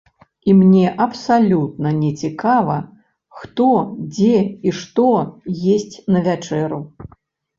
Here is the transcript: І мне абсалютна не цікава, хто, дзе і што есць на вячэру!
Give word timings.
І 0.51 0.53
мне 0.59 0.85
абсалютна 1.05 1.89
не 1.97 2.07
цікава, 2.21 2.77
хто, 3.41 3.67
дзе 4.15 4.39
і 4.69 4.73
што 4.79 5.07
есць 5.75 5.95
на 6.15 6.19
вячэру! 6.29 6.79